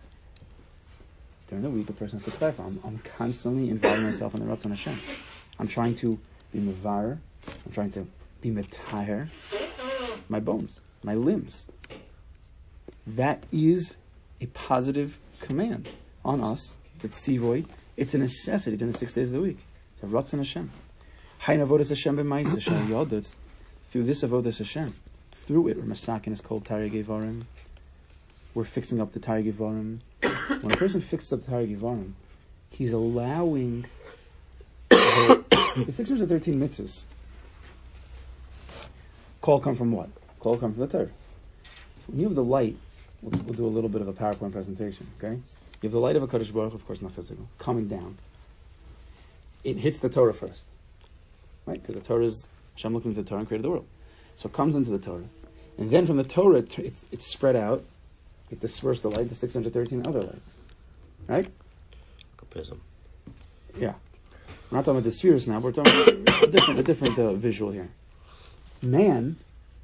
[1.49, 2.65] During the week, the person has to clarify.
[2.65, 4.99] I'm, I'm constantly involving myself in the Ratzon Hashem.
[5.59, 6.19] I'm trying to
[6.53, 7.19] be mavar.
[7.65, 8.07] I'm trying to
[8.41, 9.29] be metahir.
[10.29, 11.67] My bones, my limbs.
[13.07, 13.97] That is
[14.41, 15.91] a positive command
[16.25, 16.75] on us.
[16.97, 17.67] It's a tzivoy.
[17.97, 19.59] It's a necessity during the six days of the week.
[19.95, 20.71] It's a Ratzon Hashem.
[21.39, 23.33] Hain avodas Hashem b'maisa shal yodot.
[23.89, 24.95] Through this avodas Hashem,
[25.33, 27.45] through it, we're masakin is called Tarei Gevarim.
[28.55, 30.01] We're fixing up the Tarei Gevarim.
[30.63, 32.13] When a person fixes up the Tarei Gevarim,
[32.71, 33.87] he's allowing
[35.77, 37.05] the, the 613 mitzvahs.
[39.41, 40.09] Call come from what?
[40.41, 41.11] Call come from the Torah.
[42.07, 42.77] When you have the light,
[43.23, 45.35] we'll, we'll do a little bit of a PowerPoint presentation, okay?
[45.35, 48.17] You have the light of a Kaddish Baruch, of course not physical, coming down.
[49.65, 50.65] It hits the Torah first,
[51.67, 51.81] right?
[51.81, 53.87] Because the Torah is, Hashem looked into the Torah and created the world.
[54.37, 55.25] So it comes into the Torah.
[55.79, 57.85] And then from the Torah, it- it's, it's spread out.
[58.51, 60.59] It dispersed the light to 613 other lights.
[61.27, 61.47] Right?
[61.47, 62.81] Like a prism.
[63.77, 63.95] Yeah.
[64.71, 67.33] We're not talking about the spheres now, we're talking about a different, a different uh,
[67.35, 67.89] visual here.
[68.83, 69.37] Man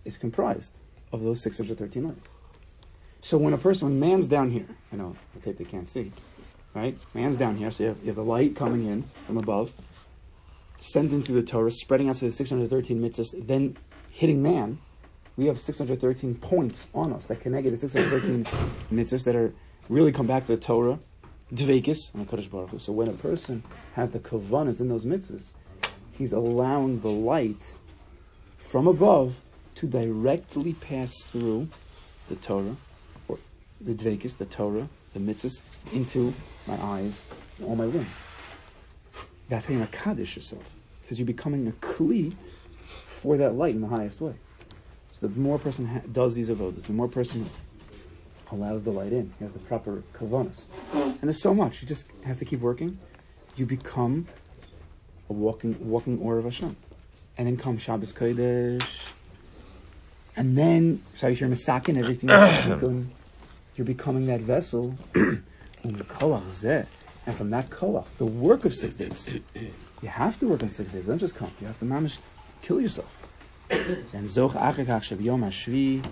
[0.04, 0.74] is comprised
[1.12, 2.32] of those 613 lights.
[3.20, 6.10] So when a person, when man's down here, I know the tape they can't see,
[6.74, 6.98] right?
[7.14, 9.72] Man's down here, so you have, you have the light coming in from above,
[10.78, 13.76] sending through the Torah, spreading out to the 613 mitzvahs, then
[14.10, 14.78] hitting man.
[15.36, 18.44] We have 613 points on us that connect the 613
[18.92, 19.52] mitzvahs that are
[19.88, 20.98] really come back to the Torah,
[21.54, 22.78] Dveikis, and Kodesh Baruch Hu.
[22.78, 23.62] So when a person
[23.94, 25.52] has the kavanas in those mitzvahs,
[26.12, 27.74] he's allowing the light
[28.56, 29.40] from above
[29.74, 31.68] to directly pass through
[32.28, 32.76] the Torah,
[33.28, 33.38] or
[33.80, 35.60] the Dveikis, the Torah, the mitzvahs,
[35.92, 36.34] into
[36.66, 37.26] my eyes
[37.64, 38.06] all my limbs.
[39.48, 40.74] That's how you Kaddish yourself.
[41.02, 42.32] Because you're becoming a Kli
[43.06, 44.34] for that light in the highest way.
[45.10, 47.48] So the more a person ha- does these avodas, the more a person
[48.50, 49.32] allows the light in.
[49.38, 50.66] He has the proper kavanas.
[51.22, 51.80] And there's so much.
[51.80, 52.98] You just has to keep working.
[53.54, 54.28] You become
[55.30, 56.76] a walking walking or of Hashem.
[57.38, 58.84] And then comes Shabbos Kodesh.
[60.36, 62.28] And then, so you're masakin everything,
[63.76, 64.98] you're, becoming that vessel.
[65.84, 66.86] And the.
[67.26, 69.28] And from that koach, the work of six days,
[70.00, 71.06] you have to work on six days.
[71.06, 71.50] Don't just come.
[71.60, 72.18] You have to mamish,
[72.62, 73.22] kill yourself.
[73.68, 76.04] Then zoch achekach sheb yom hashvi.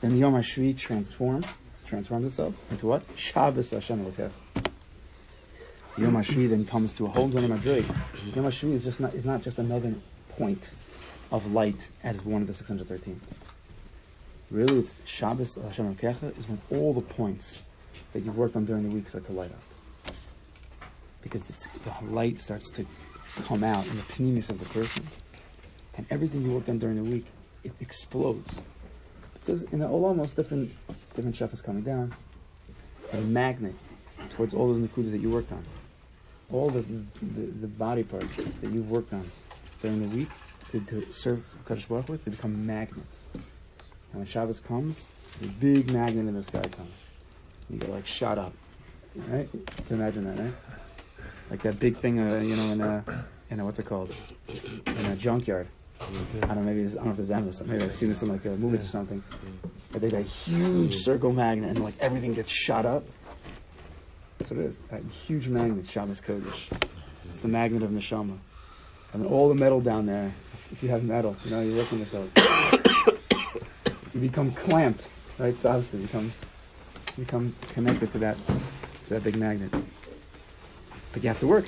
[0.00, 1.44] Then yom hashvi transform,
[1.92, 3.02] transforms itself into what?
[3.16, 4.30] Shabbos Hashem Elokeh.
[5.98, 7.84] Yom hashvi then comes to a whole different madrig.
[8.34, 9.94] Yom hashvi is just not is not just another
[10.30, 10.70] point
[11.30, 13.20] of light as one of the six hundred thirteen.
[14.50, 17.60] Really, it's Shabbos Hashem Elokeh is when all the points
[18.14, 20.14] that you've worked on during the week start to light up.
[21.20, 21.54] Because the
[22.06, 22.86] light starts to
[23.44, 25.06] come out in the panimis of the person.
[25.98, 27.26] And everything you worked on during the week,
[27.64, 28.62] it explodes.
[29.44, 30.72] Because in the almost different
[31.14, 32.14] different stuff is coming down.
[33.04, 33.74] It's a magnet
[34.30, 35.62] towards all those nikudas that you worked on.
[36.52, 39.28] All the, the, the body parts that you've worked on
[39.80, 40.28] during the week
[40.68, 43.26] to, to serve Kaddish Baruch with, they become magnets.
[43.34, 45.08] And when Shabbos comes,
[45.40, 47.08] the big magnet in the sky comes.
[47.70, 48.52] You get like shot up.
[49.14, 49.48] Right?
[49.52, 50.54] You can imagine that, right?
[51.50, 54.14] Like that big thing, uh, you know, in a, in a, what's it called?
[54.86, 55.68] In a junkyard.
[56.42, 57.68] I don't know, maybe this, I don't know if this Amazon.
[57.68, 59.22] Maybe I've seen this in like uh, movies or something.
[59.92, 63.04] But they got a huge circle magnet and like everything gets shot up.
[64.38, 64.80] That's what it is.
[64.90, 66.70] A huge magnet, Shabbos Kodesh.
[67.28, 68.36] It's the magnet of Neshama.
[69.12, 70.32] And then all the metal down there,
[70.72, 72.28] if you have metal, you know, you're working this out.
[74.14, 75.58] you become clamped, right?
[75.58, 76.32] So obviously you become,
[77.16, 78.36] you become connected to that,
[79.04, 79.70] to that big magnet.
[81.12, 81.66] But you have to work.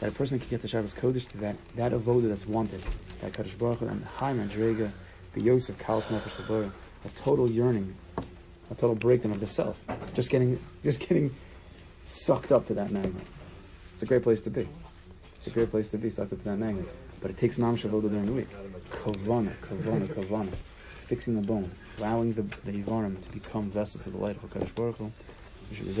[0.00, 2.80] That a person can get to Shabbos Kodesh to that, that avoda that's wanted.
[3.20, 4.90] That Kaddish Baruch Hu and high madrega,
[5.34, 6.72] the Yosef Kalas Nefesh
[7.04, 7.94] a total yearning,
[8.70, 9.78] a total breakdown of the self.
[10.14, 11.34] Just getting, just getting
[12.04, 13.26] sucked up to that magnet.
[13.92, 14.66] It's a great place to be.
[15.36, 16.88] It's a great place to be sucked up to that magnet.
[17.20, 18.48] But it takes mamash avoda during the week.
[18.90, 20.52] Kavana, kavana, kavana.
[21.12, 24.70] Fixing the bones, allowing the, the Ivarim to become vessels of the light of Kaddish
[24.70, 25.12] Baruch Hu.
[25.68, 25.92] We should be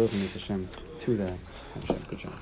[1.00, 1.34] to that.
[1.74, 2.32] Hashem, good job.